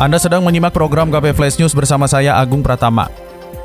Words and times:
Anda 0.00 0.16
sedang 0.16 0.40
menyimak 0.40 0.72
program 0.72 1.12
KP 1.12 1.36
Flash 1.36 1.60
News 1.60 1.76
bersama 1.76 2.08
saya 2.08 2.40
Agung 2.40 2.64
Pratama. 2.64 3.12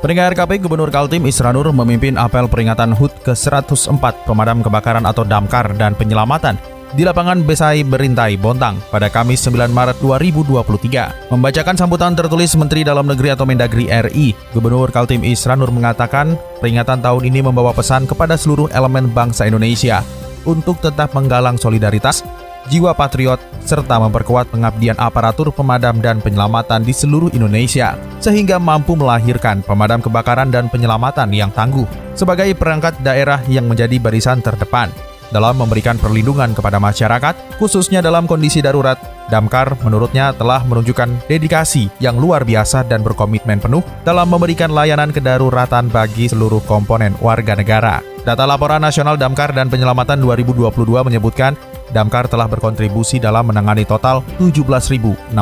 Pendengar 0.04 0.36
KP 0.36 0.60
Gubernur 0.60 0.92
Kaltim 0.92 1.24
Isranur 1.24 1.72
memimpin 1.72 2.20
apel 2.20 2.44
peringatan 2.44 2.92
HUT 2.92 3.08
ke-104 3.24 4.28
Pemadam 4.28 4.60
Kebakaran 4.60 5.08
atau 5.08 5.24
Damkar 5.24 5.72
dan 5.80 5.96
Penyelamatan 5.96 6.60
di 6.92 7.08
lapangan 7.08 7.40
Besai 7.40 7.80
Berintai, 7.88 8.36
Bontang 8.36 8.76
pada 8.92 9.08
Kamis 9.08 9.48
9 9.48 9.72
Maret 9.72 9.96
2023. 10.04 11.32
Membacakan 11.32 11.76
sambutan 11.80 12.12
tertulis 12.12 12.52
Menteri 12.52 12.84
Dalam 12.84 13.08
Negeri 13.08 13.32
atau 13.32 13.48
Mendagri 13.48 13.88
RI, 13.88 14.36
Gubernur 14.52 14.92
Kaltim 14.92 15.24
Isranur 15.24 15.72
mengatakan 15.72 16.36
peringatan 16.60 17.00
tahun 17.00 17.32
ini 17.32 17.48
membawa 17.48 17.72
pesan 17.72 18.04
kepada 18.04 18.36
seluruh 18.36 18.68
elemen 18.76 19.08
bangsa 19.08 19.48
Indonesia 19.48 20.04
untuk 20.44 20.84
tetap 20.84 21.16
menggalang 21.16 21.56
solidaritas, 21.56 22.20
jiwa 22.68 22.92
patriot, 22.94 23.38
serta 23.66 23.98
memperkuat 23.98 24.50
pengabdian 24.50 24.98
aparatur 24.98 25.50
pemadam 25.50 25.98
dan 25.98 26.22
penyelamatan 26.22 26.86
di 26.86 26.94
seluruh 26.94 27.30
Indonesia, 27.34 27.98
sehingga 28.22 28.60
mampu 28.60 28.94
melahirkan 28.94 29.62
pemadam 29.66 29.98
kebakaran 30.02 30.50
dan 30.50 30.70
penyelamatan 30.70 31.30
yang 31.34 31.50
tangguh 31.50 31.86
sebagai 32.16 32.52
perangkat 32.56 32.96
daerah 33.02 33.42
yang 33.50 33.66
menjadi 33.68 33.98
barisan 34.00 34.40
terdepan 34.40 34.88
dalam 35.30 35.58
memberikan 35.58 35.98
perlindungan 35.98 36.54
kepada 36.54 36.78
masyarakat, 36.78 37.34
khususnya 37.58 38.02
dalam 38.02 38.30
kondisi 38.30 38.62
darurat. 38.62 38.98
Damkar 39.26 39.74
menurutnya 39.82 40.30
telah 40.30 40.62
menunjukkan 40.62 41.26
dedikasi 41.26 41.90
yang 41.98 42.14
luar 42.14 42.46
biasa 42.46 42.86
dan 42.86 43.02
berkomitmen 43.02 43.58
penuh 43.58 43.82
dalam 44.06 44.30
memberikan 44.30 44.70
layanan 44.70 45.10
kedaruratan 45.10 45.90
bagi 45.90 46.30
seluruh 46.30 46.62
komponen 46.62 47.10
warga 47.18 47.58
negara. 47.58 47.98
Data 48.22 48.46
Laporan 48.46 48.82
Nasional 48.82 49.18
Damkar 49.18 49.50
dan 49.50 49.66
Penyelamatan 49.66 50.22
2022 50.22 50.70
menyebutkan 51.10 51.58
Damkar 51.94 52.26
telah 52.26 52.50
berkontribusi 52.50 53.22
dalam 53.22 53.46
menangani 53.46 53.86
total 53.86 54.26
17.672 54.42 55.34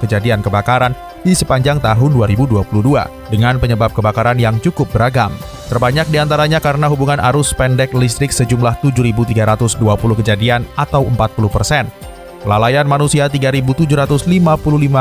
kejadian 0.00 0.40
kebakaran 0.40 0.96
di 1.20 1.36
sepanjang 1.36 1.82
tahun 1.82 2.10
2022 2.16 2.64
dengan 3.28 3.60
penyebab 3.60 3.92
kebakaran 3.92 4.40
yang 4.40 4.56
cukup 4.62 4.88
beragam. 4.94 5.34
Terbanyak 5.66 6.06
di 6.08 6.22
antaranya 6.22 6.62
karena 6.62 6.86
hubungan 6.86 7.18
arus 7.18 7.50
pendek 7.52 7.90
listrik 7.92 8.30
sejumlah 8.30 8.80
7.320 8.80 10.20
kejadian 10.22 10.62
atau 10.78 11.02
40 11.04 11.50
persen. 11.50 11.84
Kelalaian 12.46 12.86
manusia 12.86 13.26
3.755 13.26 13.90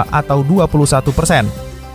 atau 0.09 0.39
21 0.41 1.13
persen. 1.13 1.45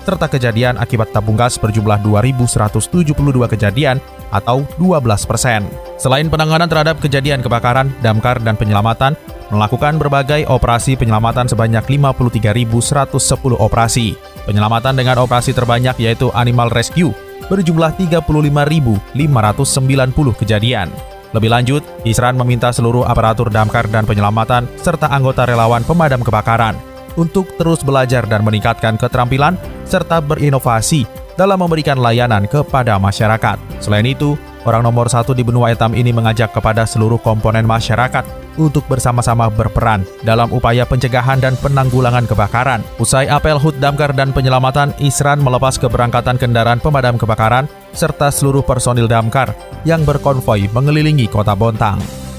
Serta 0.06 0.30
kejadian 0.30 0.78
akibat 0.78 1.10
tabung 1.10 1.34
gas 1.34 1.58
berjumlah 1.58 2.00
2.172 2.06 3.12
kejadian 3.50 3.98
atau 4.31 4.64
12 4.78 5.28
persen. 5.28 5.67
Selain 6.00 6.27
penanganan 6.27 6.70
terhadap 6.70 7.03
kejadian 7.03 7.45
kebakaran, 7.45 7.92
damkar 8.00 8.41
dan 8.41 8.56
penyelamatan, 8.56 9.19
melakukan 9.50 9.98
berbagai 9.98 10.47
operasi 10.47 10.97
penyelamatan 10.97 11.50
sebanyak 11.50 11.84
53.110 11.84 13.11
operasi. 13.59 14.17
Penyelamatan 14.47 14.95
dengan 14.97 15.20
operasi 15.20 15.53
terbanyak 15.53 16.00
yaitu 16.00 16.33
Animal 16.33 16.72
Rescue 16.72 17.12
berjumlah 17.50 17.98
35.590 17.98 20.41
kejadian. 20.41 20.88
Lebih 21.31 21.50
lanjut, 21.50 21.83
Isran 22.03 22.34
meminta 22.34 22.75
seluruh 22.75 23.06
aparatur 23.06 23.54
damkar 23.54 23.87
dan 23.87 24.03
penyelamatan 24.03 24.66
serta 24.83 25.06
anggota 25.10 25.47
relawan 25.47 25.87
pemadam 25.87 26.27
kebakaran 26.27 26.75
untuk 27.19 27.49
terus 27.59 27.83
belajar 27.83 28.27
dan 28.27 28.47
meningkatkan 28.47 28.99
keterampilan 28.99 29.59
serta 29.87 30.22
berinovasi 30.22 31.06
dalam 31.41 31.56
memberikan 31.56 31.97
layanan 31.97 32.45
kepada 32.45 33.01
masyarakat. 33.01 33.56
Selain 33.81 34.05
itu, 34.05 34.37
orang 34.69 34.84
nomor 34.84 35.09
satu 35.09 35.33
di 35.33 35.41
benua 35.41 35.73
etam 35.73 35.97
ini 35.97 36.12
mengajak 36.12 36.53
kepada 36.53 36.84
seluruh 36.84 37.17
komponen 37.17 37.65
masyarakat 37.65 38.28
untuk 38.61 38.84
bersama-sama 38.93 39.49
berperan 39.49 40.05
dalam 40.21 40.53
upaya 40.53 40.84
pencegahan 40.84 41.41
dan 41.41 41.56
penanggulangan 41.65 42.28
kebakaran. 42.28 42.84
Usai 43.01 43.25
apel 43.33 43.56
HUT 43.56 43.81
Damkar 43.81 44.12
dan 44.12 44.37
Penyelamatan, 44.37 44.93
Isran 45.01 45.41
melepas 45.41 45.81
keberangkatan 45.81 46.37
kendaraan 46.37 46.84
pemadam 46.84 47.17
kebakaran 47.17 47.65
serta 47.97 48.28
seluruh 48.28 48.61
personil 48.61 49.09
damkar 49.09 49.57
yang 49.89 50.05
berkonvoi 50.05 50.69
mengelilingi 50.77 51.25
kota 51.25 51.57
Bontang. 51.57 52.29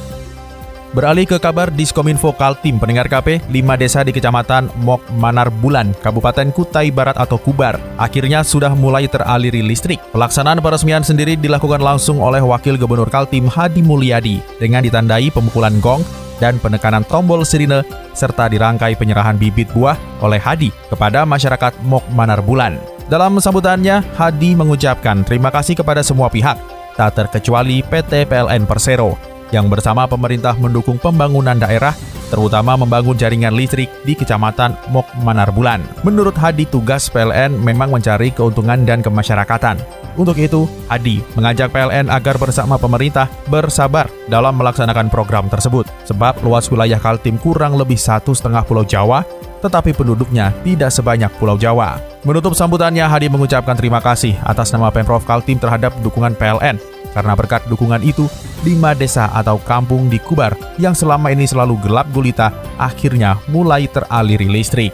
Beralih 0.91 1.23
ke 1.23 1.39
kabar 1.39 1.71
Diskominfo 1.71 2.35
Kaltim 2.35 2.75
pendengar 2.75 3.07
KP, 3.07 3.39
5 3.47 3.79
desa 3.79 4.03
di 4.03 4.11
Kecamatan 4.11 4.67
Mok 4.83 4.99
Manar 5.15 5.47
Bulan, 5.47 5.95
Kabupaten 6.03 6.51
Kutai 6.51 6.91
Barat 6.91 7.15
atau 7.15 7.39
Kubar, 7.39 7.79
akhirnya 7.95 8.43
sudah 8.43 8.75
mulai 8.75 9.07
teraliri 9.07 9.63
listrik. 9.63 10.03
Pelaksanaan 10.11 10.59
peresmian 10.59 10.99
sendiri 10.99 11.39
dilakukan 11.39 11.79
langsung 11.79 12.19
oleh 12.19 12.43
Wakil 12.43 12.75
Gubernur 12.75 13.07
Kaltim 13.07 13.47
Hadi 13.47 13.79
Mulyadi 13.79 14.43
dengan 14.59 14.83
ditandai 14.83 15.31
pemukulan 15.31 15.79
gong 15.79 16.03
dan 16.43 16.59
penekanan 16.59 17.07
tombol 17.07 17.47
sirine 17.47 17.87
serta 18.11 18.51
dirangkai 18.51 18.99
penyerahan 18.99 19.39
bibit 19.39 19.71
buah 19.71 19.95
oleh 20.19 20.43
Hadi 20.43 20.75
kepada 20.91 21.23
masyarakat 21.23 21.71
Mok 21.87 22.11
Manar 22.11 22.43
Bulan. 22.43 22.75
Dalam 23.07 23.39
sambutannya, 23.39 24.03
Hadi 24.19 24.59
mengucapkan 24.59 25.23
terima 25.23 25.55
kasih 25.55 25.79
kepada 25.79 26.03
semua 26.03 26.27
pihak, 26.27 26.59
tak 26.99 27.15
terkecuali 27.15 27.79
PT 27.79 28.27
PLN 28.27 28.67
Persero 28.67 29.30
yang 29.51 29.67
bersama 29.71 30.07
pemerintah 30.07 30.55
mendukung 30.57 30.97
pembangunan 30.97 31.55
daerah, 31.55 31.95
terutama 32.31 32.79
membangun 32.79 33.19
jaringan 33.19 33.53
listrik 33.55 33.91
di 34.07 34.15
Kecamatan 34.15 34.75
Mok 34.89 35.23
Manarbulan. 35.23 35.83
Menurut 36.07 36.33
Hadi, 36.35 36.63
tugas 36.65 37.11
PLN 37.11 37.59
memang 37.59 37.91
mencari 37.91 38.31
keuntungan 38.31 38.87
dan 38.87 39.03
kemasyarakatan. 39.03 39.79
Untuk 40.15 40.35
itu, 40.39 40.67
Hadi 40.91 41.23
mengajak 41.39 41.71
PLN 41.71 42.11
agar 42.11 42.35
bersama 42.35 42.75
pemerintah 42.75 43.31
bersabar 43.47 44.11
dalam 44.27 44.55
melaksanakan 44.59 45.07
program 45.07 45.47
tersebut, 45.47 45.87
sebab 46.07 46.39
luas 46.43 46.67
wilayah 46.67 46.99
Kaltim 46.99 47.39
kurang 47.39 47.79
lebih 47.79 47.99
satu 47.99 48.35
setengah 48.35 48.63
pulau 48.67 48.83
Jawa, 48.83 49.23
tetapi 49.61 49.93
penduduknya 49.93 50.51
tidak 50.65 50.89
sebanyak 50.91 51.29
Pulau 51.37 51.55
Jawa. 51.55 52.10
Menutup 52.21 52.53
sambutannya, 52.53 53.01
Hadi 53.01 53.33
mengucapkan 53.33 53.73
terima 53.73 53.97
kasih 53.97 54.37
atas 54.45 54.69
nama 54.69 54.93
Pemprov 54.93 55.25
Kaltim 55.25 55.57
terhadap 55.57 55.89
dukungan 56.05 56.37
PLN 56.37 56.77
karena 57.11 57.33
berkat 57.35 57.65
dukungan 57.67 57.99
itu, 58.05 58.29
lima 58.63 58.95
desa 58.95 59.27
atau 59.33 59.59
kampung 59.59 60.07
di 60.07 60.21
Kubar 60.21 60.55
yang 60.79 60.95
selama 60.95 61.33
ini 61.33 61.43
selalu 61.49 61.81
gelap 61.83 62.07
gulita 62.13 62.53
akhirnya 62.79 63.41
mulai 63.51 63.89
teraliri 63.89 64.47
listrik. 64.47 64.93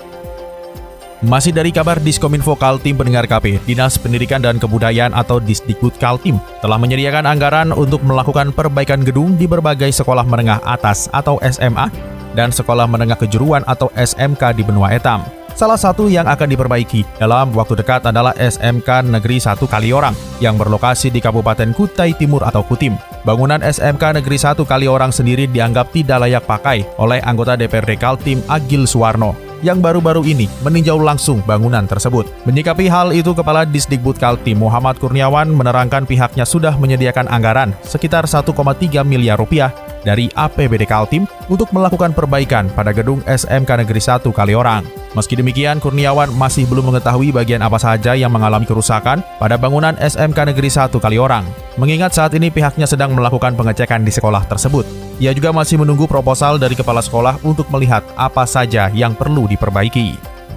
Masih 1.18 1.50
dari 1.50 1.74
kabar 1.74 1.98
Diskominfo 1.98 2.54
Kaltim 2.54 2.94
pendengar 2.94 3.26
KP, 3.26 3.58
Dinas 3.66 3.98
Pendidikan 3.98 4.38
dan 4.38 4.62
Kebudayaan 4.62 5.18
atau 5.18 5.42
Disdikbud 5.42 5.98
Kaltim 5.98 6.38
telah 6.62 6.78
menyediakan 6.78 7.26
anggaran 7.26 7.74
untuk 7.74 8.06
melakukan 8.06 8.54
perbaikan 8.54 9.02
gedung 9.02 9.34
di 9.34 9.50
berbagai 9.50 9.90
sekolah 9.98 10.24
menengah 10.24 10.62
atas 10.62 11.10
atau 11.10 11.42
SMA 11.42 11.90
dan 12.38 12.54
sekolah 12.54 12.86
menengah 12.86 13.18
kejuruan 13.18 13.66
atau 13.66 13.90
SMK 13.98 14.54
di 14.56 14.62
benua 14.62 14.94
etam. 14.94 15.37
Salah 15.58 15.74
satu 15.74 16.06
yang 16.06 16.30
akan 16.30 16.54
diperbaiki 16.54 17.18
dalam 17.18 17.50
waktu 17.50 17.82
dekat 17.82 18.06
adalah 18.06 18.30
SMK 18.38 19.10
Negeri 19.10 19.42
1 19.42 19.58
Kaliorang 19.66 20.14
yang 20.38 20.54
berlokasi 20.54 21.10
di 21.10 21.18
Kabupaten 21.18 21.74
Kutai 21.74 22.14
Timur 22.14 22.46
atau 22.46 22.62
Kutim. 22.62 22.94
Bangunan 23.26 23.66
SMK 23.66 24.22
Negeri 24.22 24.38
1 24.38 24.54
Kaliorang 24.54 25.10
sendiri 25.10 25.50
dianggap 25.50 25.90
tidak 25.90 26.22
layak 26.22 26.46
pakai 26.46 26.86
oleh 27.02 27.18
anggota 27.26 27.58
DPRD 27.58 27.98
Kaltim 27.98 28.38
Agil 28.46 28.86
Suwarno 28.86 29.34
yang 29.66 29.82
baru-baru 29.82 30.22
ini 30.30 30.46
meninjau 30.62 31.02
langsung 31.02 31.42
bangunan 31.42 31.90
tersebut. 31.90 32.30
Menyikapi 32.46 32.86
hal 32.86 33.10
itu, 33.10 33.34
Kepala 33.34 33.66
Disdikbud 33.66 34.22
Kaltim 34.22 34.62
Muhammad 34.62 35.02
Kurniawan 35.02 35.50
menerangkan 35.50 36.06
pihaknya 36.06 36.46
sudah 36.46 36.78
menyediakan 36.78 37.26
anggaran 37.26 37.74
sekitar 37.82 38.30
1,3 38.30 38.54
miliar 39.02 39.42
rupiah 39.42 39.74
dari 40.06 40.28
APBD 40.34 40.84
Kaltim 40.86 41.30
untuk 41.48 41.70
melakukan 41.72 42.12
perbaikan 42.12 42.68
pada 42.74 42.92
gedung 42.92 43.24
SMK 43.26 43.86
Negeri 43.86 44.02
1 44.02 44.26
Kaliorang. 44.34 44.84
Meski 45.16 45.34
demikian, 45.34 45.82
Kurniawan 45.82 46.30
masih 46.36 46.70
belum 46.70 46.94
mengetahui 46.94 47.34
bagian 47.34 47.66
apa 47.66 47.82
saja 47.82 48.14
yang 48.14 48.30
mengalami 48.30 48.70
kerusakan 48.70 49.26
pada 49.42 49.58
bangunan 49.58 49.98
SMK 49.98 50.54
Negeri 50.54 50.70
1 50.70 50.94
Kaliorang. 51.02 51.46
Mengingat 51.82 52.14
saat 52.14 52.34
ini 52.38 52.54
pihaknya 52.54 52.86
sedang 52.86 53.14
melakukan 53.18 53.58
pengecekan 53.58 54.06
di 54.06 54.12
sekolah 54.14 54.46
tersebut. 54.46 54.86
Ia 55.18 55.34
juga 55.34 55.50
masih 55.50 55.82
menunggu 55.82 56.06
proposal 56.06 56.62
dari 56.62 56.78
kepala 56.78 57.02
sekolah 57.02 57.42
untuk 57.42 57.66
melihat 57.74 58.06
apa 58.14 58.46
saja 58.46 58.94
yang 58.94 59.18
perlu 59.18 59.50
diperbaiki. 59.50 60.14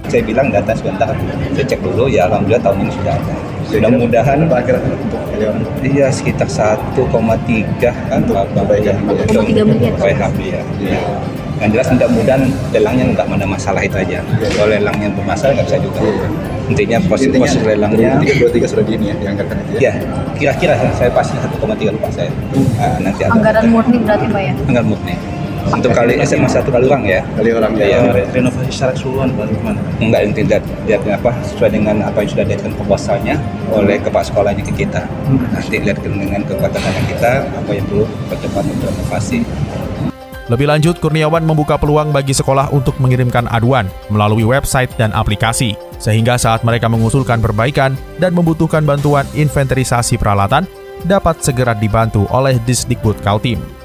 Saya 0.08 0.24
bilang 0.24 0.48
data 0.52 0.72
sebentar, 0.74 1.12
saya 1.54 1.64
cek 1.64 1.80
dulu 1.80 2.08
ya 2.08 2.28
alhamdulillah 2.28 2.60
tahun 2.64 2.76
ini 2.82 2.92
sudah 2.92 3.14
ada. 3.14 3.34
Mudah-mudahan 3.70 4.38
Iya 5.80 6.06
sekitar 6.12 6.48
1,3 6.48 6.96
kan 8.10 8.18
untuk 8.22 8.36
perbaikan. 8.52 8.94
1,3 9.24 9.64
miliar. 9.64 9.94
PHB 9.96 10.38
ya. 10.44 10.62
ya. 10.82 11.00
yang 11.60 11.76
jelas 11.76 11.92
mudah-mudahan 11.92 12.42
lelangnya 12.72 13.04
nggak 13.12 13.26
ada 13.36 13.44
masalah 13.44 13.84
itu 13.84 13.92
aja 14.00 14.24
kalau 14.56 14.72
lelangnya 14.72 15.12
bermasalah 15.12 15.52
nggak 15.60 15.68
bisa 15.68 15.78
juga 15.84 16.00
intinya 16.72 16.98
proses 17.04 17.28
proses 17.36 17.60
lelangnya 17.60 18.16
dua 18.16 18.48
tiga 18.48 18.64
sudah 18.64 18.84
di 18.88 18.92
ini 18.96 19.12
ya 19.12 19.14
dianggarkan 19.20 19.56
itu 19.60 19.70
ya 19.76 19.92
ya 20.40 20.56
kira-kira 20.56 20.72
saya 20.96 21.12
pasti 21.12 21.36
1,3 21.36 21.60
lupa 21.92 22.08
saya 22.08 22.32
Ah, 22.80 22.96
nanti 22.96 23.28
ada 23.28 23.36
Anggaran 23.36 23.66
murni 23.68 24.00
berarti 24.00 24.26
Pak 24.32 24.40
ya? 24.40 24.52
anggaran 24.72 24.86
murni 24.88 25.14
untuk 25.68 25.92
kali 25.92 26.16
SMA 26.24 26.48
satu 26.48 26.72
kali 26.72 26.88
orang 26.88 27.04
ya. 27.04 27.20
Kali 27.36 27.50
orang 27.52 27.72
ya, 27.76 27.86
ya 27.86 28.00
renovasi 28.32 28.70
secara 28.72 28.92
keseluruhan 28.96 29.30
bagaimana? 29.36 29.80
enggak 30.00 30.20
yang 30.24 30.34
tidak 30.34 30.60
lihat 30.88 31.02
apa 31.12 31.30
sesuai 31.44 31.70
dengan 31.76 31.96
apa 32.00 32.18
yang 32.24 32.30
sudah 32.32 32.44
dilakukan 32.48 32.72
proposalnya 32.80 33.34
oleh 33.70 33.96
kepala 34.00 34.24
sekolahnya 34.24 34.64
ke 34.64 34.72
kita. 34.86 35.04
Nanti 35.28 35.76
lihat 35.76 35.98
dengan 36.00 36.40
kekuatan 36.48 36.80
anak 36.80 37.04
kita 37.12 37.32
apa 37.44 37.70
yang 37.70 37.84
perlu 37.86 38.04
percepat 38.32 38.64
untuk 38.64 38.88
renovasi. 38.88 39.38
Lebih 40.50 40.66
lanjut, 40.66 40.98
Kurniawan 40.98 41.46
membuka 41.46 41.78
peluang 41.78 42.10
bagi 42.10 42.34
sekolah 42.34 42.74
untuk 42.74 42.98
mengirimkan 42.98 43.46
aduan 43.54 43.86
melalui 44.10 44.42
website 44.42 44.90
dan 44.98 45.14
aplikasi, 45.14 45.78
sehingga 46.02 46.34
saat 46.34 46.66
mereka 46.66 46.90
mengusulkan 46.90 47.38
perbaikan 47.38 47.94
dan 48.18 48.34
membutuhkan 48.34 48.82
bantuan 48.82 49.22
inventarisasi 49.38 50.18
peralatan, 50.18 50.66
dapat 51.06 51.38
segera 51.38 51.70
dibantu 51.78 52.26
oleh 52.34 52.58
Disdikbud 52.66 53.22
Kaltim. 53.22 53.79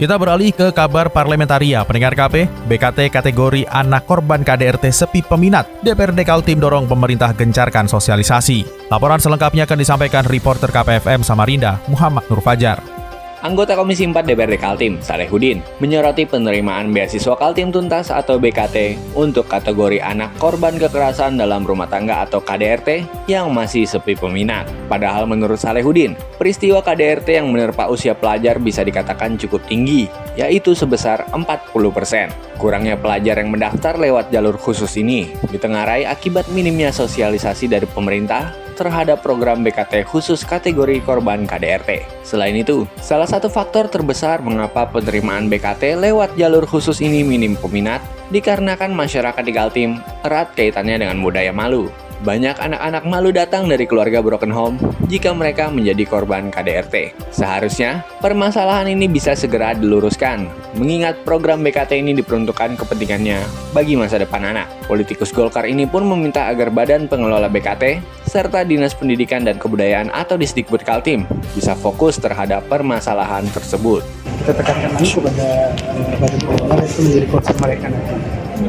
Kita 0.00 0.16
beralih 0.16 0.48
ke 0.56 0.72
kabar 0.72 1.12
parlementaria. 1.12 1.84
Pendengar 1.84 2.16
KP, 2.16 2.48
BKT 2.72 3.12
kategori 3.12 3.68
anak 3.68 4.08
korban 4.08 4.40
KDRT 4.40 4.88
sepi 4.88 5.20
peminat. 5.20 5.68
DPRD 5.84 6.24
Kaltim 6.24 6.56
dorong 6.56 6.88
pemerintah 6.88 7.36
gencarkan 7.36 7.84
sosialisasi. 7.84 8.88
Laporan 8.88 9.20
selengkapnya 9.20 9.68
akan 9.68 9.76
disampaikan 9.76 10.24
reporter 10.24 10.72
KPFM 10.72 11.20
Samarinda, 11.20 11.84
Muhammad 11.84 12.24
Nur 12.32 12.40
Fajar. 12.40 12.99
Anggota 13.40 13.72
Komisi 13.72 14.04
4 14.04 14.20
DPRD 14.20 14.60
Kaltim, 14.60 15.00
Salehudin, 15.00 15.64
menyoroti 15.80 16.28
penerimaan 16.28 16.92
beasiswa 16.92 17.32
Kaltim 17.40 17.72
Tuntas 17.72 18.12
atau 18.12 18.36
BKT 18.36 19.00
untuk 19.16 19.48
kategori 19.48 19.96
anak 19.96 20.36
korban 20.36 20.76
kekerasan 20.76 21.40
dalam 21.40 21.64
rumah 21.64 21.88
tangga 21.88 22.20
atau 22.20 22.44
KDRT 22.44 23.08
yang 23.32 23.48
masih 23.48 23.88
sepi 23.88 24.12
peminat. 24.12 24.68
Padahal 24.92 25.24
menurut 25.24 25.56
Salehudin, 25.56 26.20
peristiwa 26.36 26.84
KDRT 26.84 27.40
yang 27.40 27.48
menerpa 27.48 27.88
usia 27.88 28.12
pelajar 28.12 28.60
bisa 28.60 28.84
dikatakan 28.84 29.40
cukup 29.40 29.64
tinggi, 29.64 30.04
yaitu 30.36 30.76
sebesar 30.76 31.24
40%. 31.32 32.60
Kurangnya 32.60 33.00
pelajar 33.00 33.40
yang 33.40 33.48
mendaftar 33.48 33.96
lewat 33.96 34.28
jalur 34.28 34.60
khusus 34.60 35.00
ini 35.00 35.32
ditengarai 35.48 36.04
akibat 36.04 36.44
minimnya 36.52 36.92
sosialisasi 36.92 37.72
dari 37.72 37.88
pemerintah 37.88 38.52
terhadap 38.80 39.20
program 39.20 39.60
BKT 39.60 40.08
khusus 40.08 40.40
kategori 40.40 41.04
korban 41.04 41.44
KDRT. 41.44 42.24
Selain 42.24 42.56
itu, 42.56 42.88
salah 42.96 43.28
satu 43.28 43.52
faktor 43.52 43.92
terbesar 43.92 44.40
mengapa 44.40 44.88
penerimaan 44.88 45.52
BKT 45.52 46.00
lewat 46.00 46.32
jalur 46.40 46.64
khusus 46.64 47.04
ini 47.04 47.20
minim 47.20 47.60
peminat 47.60 48.00
dikarenakan 48.32 48.96
masyarakat 48.96 49.44
di 49.44 49.52
Kaltim 49.52 49.90
erat 50.24 50.56
kaitannya 50.56 51.04
dengan 51.04 51.20
budaya 51.20 51.52
malu. 51.52 51.92
Banyak 52.20 52.60
anak-anak 52.60 53.08
malu 53.08 53.32
datang 53.32 53.64
dari 53.64 53.88
keluarga 53.88 54.20
broken 54.20 54.52
home 54.52 54.76
jika 55.08 55.32
mereka 55.32 55.72
menjadi 55.72 56.04
korban 56.04 56.52
KDRT. 56.52 57.16
Seharusnya, 57.32 58.04
permasalahan 58.20 58.92
ini 58.92 59.08
bisa 59.08 59.32
segera 59.32 59.72
diluruskan, 59.72 60.44
mengingat 60.76 61.16
program 61.24 61.64
BKT 61.64 61.96
ini 61.96 62.12
diperuntukkan 62.12 62.76
kepentingannya 62.76 63.40
bagi 63.72 63.96
masa 63.96 64.20
depan 64.20 64.52
anak. 64.52 64.68
Politikus 64.84 65.32
Golkar 65.32 65.64
ini 65.64 65.88
pun 65.88 66.04
meminta 66.04 66.44
agar 66.52 66.68
Badan 66.68 67.08
Pengelola 67.08 67.48
BKT 67.48 68.04
serta 68.28 68.68
Dinas 68.68 68.92
Pendidikan 68.92 69.40
dan 69.40 69.56
Kebudayaan 69.56 70.12
atau 70.12 70.36
Disdikbud 70.36 70.84
Kaltim 70.84 71.24
bisa 71.56 71.72
fokus 71.72 72.20
terhadap 72.20 72.68
permasalahan 72.68 73.48
tersebut. 73.48 74.04
kita 74.40 74.56
tekankan 74.56 74.96
lagi 74.96 75.04
kepada 75.04 75.46
eh, 75.84 76.16
badan 76.16 76.40
pengelola 76.48 76.80
itu 76.80 77.00
menjadi 77.04 77.26
concern 77.28 77.58
mereka 77.60 77.86
nanti 77.92 78.14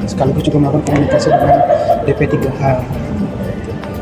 sekaligus 0.03 0.43
juga 0.43 0.57
melakukan 0.59 0.83
komunikasi 0.83 1.27
dengan 1.31 1.59
DP3H 2.03 2.63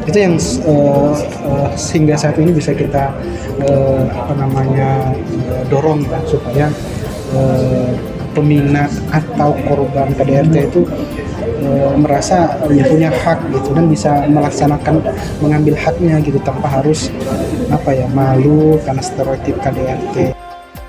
itu 0.09 0.17
yang 0.17 0.35
eh, 0.41 1.13
eh, 1.45 1.69
sehingga 1.77 2.17
saat 2.17 2.35
ini 2.41 2.51
bisa 2.51 2.73
kita 2.73 3.13
eh, 3.61 4.03
apa 4.09 4.33
namanya 4.33 5.13
eh, 5.15 5.63
dorong 5.69 6.03
Pak, 6.09 6.25
supaya 6.25 6.67
eh, 7.38 7.94
peminat 8.33 8.89
atau 9.13 9.53
korban 9.65 10.13
KDRT 10.13 10.56
itu 10.73 10.85
merasa 12.00 12.56
punya 12.63 13.11
hak 13.11 13.51
gitu 13.51 13.75
dan 13.75 13.91
bisa 13.91 14.23
melaksanakan 14.31 15.03
mengambil 15.44 15.75
haknya 15.75 16.15
gitu 16.23 16.39
tanpa 16.39 16.71
harus 16.71 17.11
apa 17.67 18.00
ya 18.00 18.07
malu 18.15 18.79
karena 18.88 19.03
stereotip 19.03 19.59
KDRT. 19.59 20.31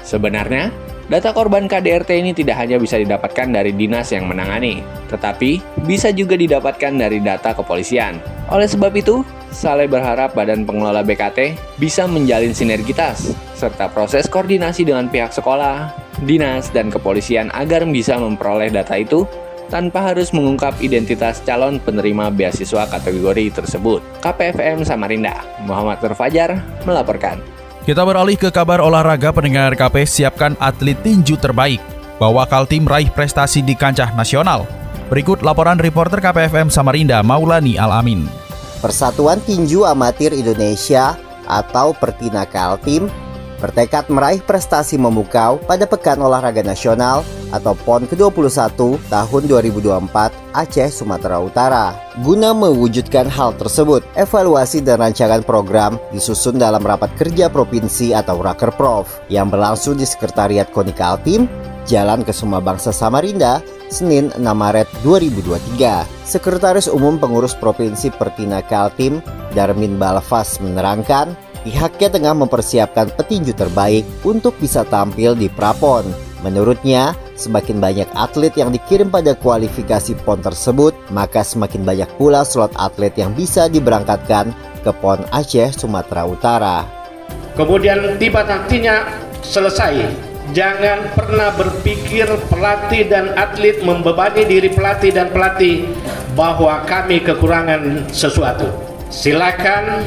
Sebenarnya, 0.07 0.71
data 1.11 1.35
korban 1.35 1.67
KDRT 1.67 2.23
ini 2.23 2.31
tidak 2.31 2.63
hanya 2.63 2.79
bisa 2.79 2.95
didapatkan 2.95 3.51
dari 3.51 3.75
dinas 3.75 4.15
yang 4.15 4.31
menangani, 4.31 4.81
tetapi 5.11 5.59
bisa 5.83 6.15
juga 6.15 6.39
didapatkan 6.39 6.95
dari 6.95 7.19
data 7.19 7.51
kepolisian. 7.51 8.23
Oleh 8.47 8.71
sebab 8.71 8.95
itu, 8.95 9.27
Saleh 9.51 9.91
berharap 9.91 10.39
Badan 10.39 10.63
Pengelola 10.63 11.03
BKT 11.03 11.59
bisa 11.83 12.07
menjalin 12.07 12.55
sinergitas 12.55 13.35
serta 13.59 13.91
proses 13.91 14.31
koordinasi 14.31 14.87
dengan 14.87 15.11
pihak 15.11 15.35
sekolah, 15.35 15.91
dinas, 16.23 16.71
dan 16.71 16.95
kepolisian 16.95 17.51
agar 17.51 17.83
bisa 17.91 18.15
memperoleh 18.15 18.71
data 18.71 18.95
itu 18.95 19.27
tanpa 19.67 20.15
harus 20.15 20.31
mengungkap 20.31 20.79
identitas 20.83 21.43
calon 21.43 21.83
penerima 21.83 22.31
beasiswa 22.31 22.87
kategori 22.87 23.63
tersebut. 23.63 24.03
KPFM 24.23 24.87
Samarinda, 24.87 25.43
Muhammad 25.67 25.99
Nur 26.03 26.15
Fajar 26.15 26.59
melaporkan. 26.87 27.60
Kita 27.91 28.07
beralih 28.07 28.39
ke 28.39 28.55
kabar 28.55 28.79
olahraga 28.79 29.35
pendengar 29.35 29.75
KP 29.75 30.07
siapkan 30.07 30.55
atlet 30.63 30.95
tinju 31.03 31.35
terbaik. 31.35 31.83
Bawa 32.23 32.47
Kaltim 32.47 32.87
raih 32.87 33.11
prestasi 33.11 33.67
di 33.67 33.75
kancah 33.75 34.15
nasional. 34.15 34.63
Berikut 35.11 35.43
laporan 35.43 35.75
reporter 35.75 36.23
KPFM 36.23 36.71
Samarinda 36.71 37.19
Maulani 37.27 37.75
Alamin. 37.83 38.31
Persatuan 38.79 39.43
Tinju 39.43 39.83
Amatir 39.83 40.31
Indonesia 40.31 41.19
atau 41.51 41.91
Pertina 41.91 42.47
Kaltim 42.47 43.11
bertekad 43.61 44.09
meraih 44.09 44.41
prestasi 44.41 44.97
memukau 44.97 45.61
pada 45.69 45.85
Pekan 45.85 46.19
Olahraga 46.19 46.65
Nasional 46.65 47.23
atau 47.53 47.77
PON 47.85 48.09
ke-21 48.09 48.99
tahun 49.07 49.43
2024 49.47 50.57
Aceh, 50.57 50.91
Sumatera 50.91 51.39
Utara. 51.39 51.95
Guna 52.25 52.51
mewujudkan 52.57 53.29
hal 53.31 53.55
tersebut, 53.55 54.03
evaluasi 54.19 54.83
dan 54.83 54.99
rancangan 54.99 55.45
program 55.45 56.01
disusun 56.11 56.59
dalam 56.59 56.83
rapat 56.83 57.13
kerja 57.15 57.47
provinsi 57.47 58.17
atau 58.17 58.41
Rakerprov 58.41 59.07
yang 59.31 59.53
berlangsung 59.53 59.95
di 59.95 60.09
Sekretariat 60.09 60.67
KONI 60.75 60.95
Kaltim, 60.97 61.47
Jalan 61.87 62.27
Kesuma 62.27 62.59
Bangsa 62.59 62.91
Samarinda, 62.91 63.63
Senin 63.91 64.31
6 64.39 64.43
Maret 64.43 64.87
2023. 65.03 66.07
Sekretaris 66.23 66.87
Umum 66.87 67.19
Pengurus 67.19 67.59
Provinsi 67.59 68.15
Pertina 68.15 68.63
Kaltim, 68.63 69.19
Darmin 69.53 69.99
Balfas 69.99 70.63
menerangkan, 70.63 71.35
pihaknya 71.63 72.09
tengah 72.09 72.35
mempersiapkan 72.37 73.13
petinju 73.15 73.53
terbaik 73.55 74.05
untuk 74.25 74.57
bisa 74.59 74.85
tampil 74.89 75.37
di 75.37 75.49
Prapon. 75.53 76.31
Menurutnya, 76.41 77.13
semakin 77.37 77.85
banyak 77.85 78.09
atlet 78.17 78.53
yang 78.57 78.73
dikirim 78.73 79.13
pada 79.13 79.37
kualifikasi 79.37 80.17
PON 80.25 80.41
tersebut, 80.41 80.97
maka 81.13 81.45
semakin 81.45 81.85
banyak 81.85 82.09
pula 82.17 82.49
slot 82.49 82.73
atlet 82.81 83.13
yang 83.21 83.37
bisa 83.37 83.69
diberangkatkan 83.69 84.57
ke 84.81 84.91
PON 85.05 85.21
Aceh, 85.37 85.77
Sumatera 85.77 86.25
Utara. 86.25 86.77
Kemudian 87.61 88.17
tiba 88.17 88.41
nantinya 88.41 89.05
selesai. 89.45 90.09
Jangan 90.51 91.15
pernah 91.15 91.55
berpikir 91.55 92.27
pelatih 92.51 93.07
dan 93.07 93.37
atlet 93.39 93.85
membebani 93.87 94.43
diri 94.49 94.73
pelatih 94.73 95.15
dan 95.15 95.31
pelatih 95.31 95.87
bahwa 96.35 96.83
kami 96.89 97.23
kekurangan 97.23 98.11
sesuatu. 98.11 98.67
Silakan 99.13 100.03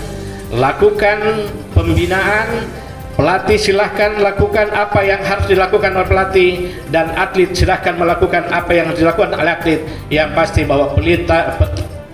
lakukan 0.53 1.49
pembinaan 1.73 2.69
Pelatih 3.13 3.61
silahkan 3.61 4.17
lakukan 4.17 4.73
apa 4.73 5.05
yang 5.05 5.21
harus 5.21 5.45
dilakukan 5.45 5.93
oleh 5.93 6.07
pelatih 6.09 6.51
dan 6.89 7.13
atlet 7.13 7.53
silahkan 7.53 7.93
melakukan 7.93 8.41
apa 8.49 8.73
yang 8.73 8.89
harus 8.89 9.05
dilakukan 9.05 9.37
oleh 9.37 9.53
atlet. 9.53 9.85
Yang 10.09 10.29
pasti 10.33 10.61
bahwa 10.65 10.97
pelita, 10.97 11.53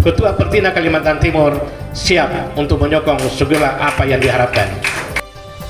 Ketua 0.03 0.35
Pertina 0.35 0.75
Kalimantan 0.75 1.23
Timur 1.23 1.55
siap 1.95 2.27
untuk 2.59 2.83
menyokong 2.83 3.15
segala 3.31 3.79
apa 3.79 4.03
yang 4.03 4.19
diharapkan. 4.19 4.67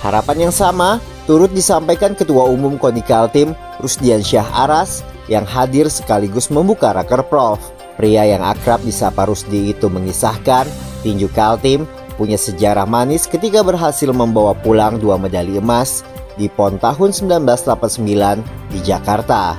Harapan 0.02 0.50
yang 0.50 0.54
sama 0.54 0.98
turut 1.30 1.54
disampaikan 1.54 2.18
Ketua 2.18 2.50
Umum 2.50 2.82
KONI 2.82 3.06
Kaltim 3.06 3.54
Rusdian 3.86 4.26
Syah 4.26 4.50
Aras 4.66 5.06
yang 5.30 5.46
hadir 5.46 5.94
sekaligus 5.94 6.50
membuka 6.50 6.90
raker 6.90 7.22
prof. 7.22 7.62
Pria 8.02 8.26
yang 8.26 8.42
akrab 8.42 8.82
disapa 8.82 9.30
Rusdi 9.30 9.78
itu 9.78 9.94
mengisahkan 9.94 10.66
tinju 11.06 11.30
Kaltim 11.38 11.86
punya 12.20 12.36
sejarah 12.36 12.84
manis 12.84 13.24
ketika 13.24 13.64
berhasil 13.64 14.12
membawa 14.12 14.52
pulang 14.52 15.00
dua 15.00 15.16
medali 15.16 15.56
emas 15.56 16.04
di 16.36 16.52
PON 16.52 16.76
tahun 16.76 17.16
1989 17.16 18.76
di 18.76 18.80
Jakarta. 18.84 19.56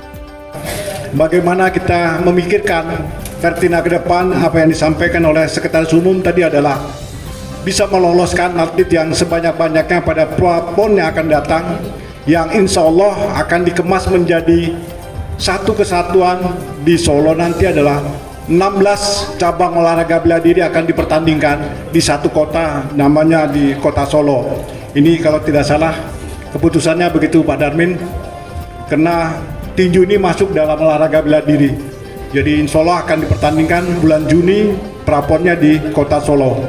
Bagaimana 1.17 1.73
kita 1.73 2.21
memikirkan 2.21 3.09
Vertina 3.41 3.81
ke 3.81 3.97
depan 3.97 4.29
apa 4.37 4.61
yang 4.61 4.69
disampaikan 4.69 5.25
oleh 5.25 5.49
Sekretaris 5.49 5.89
Umum 5.97 6.21
tadi 6.21 6.45
adalah 6.45 6.77
bisa 7.65 7.89
meloloskan 7.89 8.53
atlet 8.61 8.89
yang 8.93 9.09
sebanyak-banyaknya 9.09 10.05
pada 10.05 10.29
PON 10.37 11.01
yang 11.01 11.09
akan 11.09 11.25
datang 11.25 11.65
yang 12.29 12.53
insya 12.53 12.85
Allah 12.85 13.17
akan 13.41 13.65
dikemas 13.65 14.05
menjadi 14.13 14.77
satu 15.41 15.73
kesatuan 15.73 16.37
di 16.85 16.93
Solo 16.93 17.33
nanti 17.33 17.65
adalah 17.65 17.97
16 18.51 19.39
cabang 19.39 19.79
olahraga 19.79 20.19
bela 20.19 20.35
diri 20.43 20.59
akan 20.59 20.83
dipertandingkan 20.83 21.87
di 21.87 22.03
satu 22.03 22.27
kota 22.27 22.83
namanya 22.99 23.47
di 23.47 23.71
kota 23.79 24.03
Solo. 24.03 24.67
Ini 24.91 25.23
kalau 25.23 25.39
tidak 25.39 25.63
salah 25.63 25.95
keputusannya 26.51 27.07
begitu 27.15 27.47
Pak 27.47 27.57
Darmin 27.63 27.95
karena 28.91 29.39
tinju 29.79 30.03
ini 30.03 30.19
masuk 30.19 30.51
dalam 30.51 30.75
olahraga 30.75 31.23
bela 31.23 31.39
diri. 31.39 31.71
Jadi 32.35 32.59
insya 32.59 32.83
Allah 32.83 33.07
akan 33.07 33.17
dipertandingkan 33.23 33.83
bulan 34.03 34.27
Juni 34.27 34.75
praponnya 35.07 35.55
di 35.55 35.79
kota 35.95 36.19
Solo. 36.19 36.59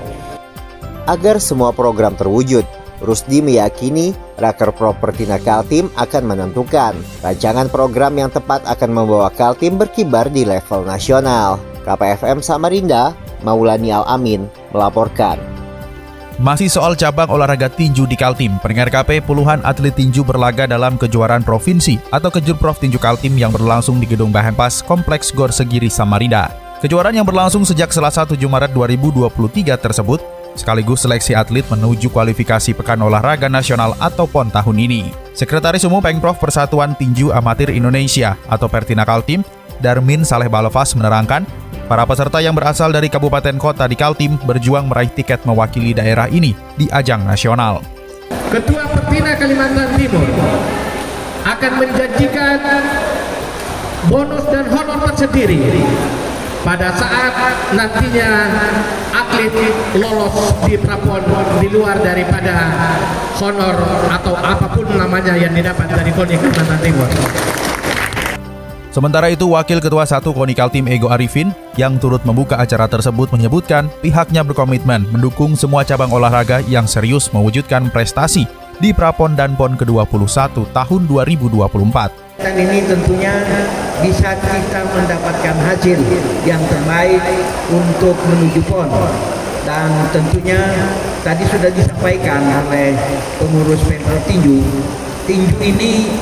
Agar 1.10 1.42
semua 1.42 1.74
program 1.74 2.14
terwujud, 2.14 2.62
Rusdi 3.02 3.42
meyakini 3.42 4.14
Raker 4.38 4.70
Propertina 4.70 5.42
Kaltim 5.42 5.90
akan 5.98 6.22
menentukan 6.30 6.94
rancangan 7.26 7.66
program 7.74 8.14
yang 8.14 8.30
tepat 8.30 8.62
akan 8.70 8.90
membawa 9.02 9.34
Kaltim 9.34 9.82
berkibar 9.82 10.30
di 10.30 10.46
level 10.46 10.86
nasional. 10.86 11.71
KPFM 11.82 12.40
Samarinda, 12.40 13.14
Maulani 13.42 13.90
Al-Amin, 13.90 14.46
melaporkan. 14.70 15.38
Masih 16.40 16.66
soal 16.66 16.96
cabang 16.96 17.28
olahraga 17.28 17.68
tinju 17.68 18.08
di 18.08 18.16
Kaltim, 18.16 18.56
pendengar 18.64 18.88
KP 18.88 19.22
puluhan 19.22 19.60
atlet 19.62 19.92
tinju 19.92 20.24
berlaga 20.24 20.64
dalam 20.64 20.96
kejuaraan 20.96 21.44
provinsi 21.44 22.00
atau 22.08 22.32
Kejurprov 22.32 22.80
Tinju 22.80 22.96
Kaltim 22.98 23.36
yang 23.36 23.52
berlangsung 23.52 24.00
di 24.00 24.08
Gedung 24.08 24.32
Bahempas 24.32 24.80
Kompleks 24.82 25.30
Gor 25.30 25.52
Segiri 25.52 25.92
Samarinda. 25.92 26.50
Kejuaraan 26.82 27.14
yang 27.14 27.28
berlangsung 27.28 27.62
sejak 27.62 27.94
Selasa 27.94 28.26
7 28.26 28.42
Maret 28.42 28.74
2023 28.74 29.76
tersebut 29.78 30.18
sekaligus 30.58 31.04
seleksi 31.04 31.36
atlet 31.36 31.64
menuju 31.68 32.10
kualifikasi 32.10 32.74
Pekan 32.74 33.00
Olahraga 33.00 33.46
Nasional 33.46 33.94
atau 34.02 34.26
PON 34.26 34.50
tahun 34.50 34.76
ini. 34.82 35.14
Sekretaris 35.32 35.86
Umum 35.86 36.02
Pengprov 36.02 36.36
Persatuan 36.36 36.98
Tinju 36.98 37.30
Amatir 37.30 37.70
Indonesia 37.72 38.34
atau 38.50 38.66
Pertina 38.66 39.06
Kaltim, 39.06 39.46
Darmin 39.80 40.26
Saleh 40.26 40.50
Balafas 40.50 40.92
menerangkan, 40.98 41.46
Para 41.92 42.08
peserta 42.08 42.40
yang 42.40 42.56
berasal 42.56 42.88
dari 42.88 43.12
kabupaten 43.12 43.52
kota 43.60 43.84
di 43.84 43.92
Kaltim 44.00 44.40
berjuang 44.40 44.88
meraih 44.88 45.12
tiket 45.12 45.44
mewakili 45.44 45.92
daerah 45.92 46.24
ini 46.24 46.56
di 46.72 46.88
ajang 46.88 47.20
nasional. 47.20 47.84
Ketua 48.48 48.88
Pertina 48.96 49.36
Kalimantan 49.36 49.92
Timur 50.00 50.24
akan 51.44 51.72
menjanjikan 51.76 52.58
bonus 54.08 54.40
dan 54.48 54.72
honor 54.72 55.04
tersendiri 55.12 55.84
pada 56.64 56.96
saat 56.96 57.60
nantinya 57.76 58.30
atlet 59.12 59.52
lolos 59.92 60.64
di 60.64 60.80
prapon 60.80 61.20
di 61.60 61.68
luar 61.68 62.00
daripada 62.00 62.72
honor 63.36 64.08
atau 64.08 64.32
apa 64.40 64.64
pun 64.72 64.88
namanya 64.96 65.36
yang 65.36 65.52
didapat 65.52 65.92
dari 65.92 66.08
KONI 66.08 66.40
Kalimantan 66.40 66.80
Timur. 66.80 67.10
Sementara 68.92 69.32
itu, 69.32 69.48
Wakil 69.48 69.80
Ketua 69.80 70.04
1 70.04 70.20
Konikal 70.20 70.68
Tim 70.68 70.84
Ego 70.84 71.08
Arifin 71.08 71.48
yang 71.80 71.96
turut 71.96 72.20
membuka 72.28 72.60
acara 72.60 72.84
tersebut 72.84 73.32
menyebutkan 73.32 73.88
pihaknya 74.04 74.44
berkomitmen 74.44 75.08
mendukung 75.08 75.56
semua 75.56 75.80
cabang 75.80 76.12
olahraga 76.12 76.60
yang 76.68 76.84
serius 76.84 77.32
mewujudkan 77.32 77.88
prestasi 77.88 78.44
di 78.84 78.92
Prapon 78.92 79.32
dan 79.32 79.56
PON 79.56 79.80
ke-21 79.80 80.68
tahun 80.76 81.00
2024. 81.08 82.44
Dan 82.44 82.52
ini 82.52 82.84
tentunya 82.84 83.32
bisa 84.04 84.36
kita 84.36 84.84
mendapatkan 84.84 85.56
hasil 85.72 85.96
yang 86.44 86.60
terbaik 86.68 87.24
untuk 87.72 88.12
menuju 88.28 88.60
PON. 88.68 88.92
Dan 89.64 89.88
tentunya 90.12 90.60
tadi 91.24 91.48
sudah 91.48 91.72
disampaikan 91.72 92.44
oleh 92.68 92.92
pengurus 93.40 93.80
Pemprov 93.88 94.20
Tinju, 94.28 94.60
tinju 95.24 95.56
ini 95.64 96.12